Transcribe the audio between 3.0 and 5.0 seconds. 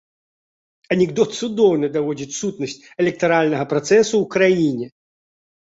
электаральнага працэсу ў краіне.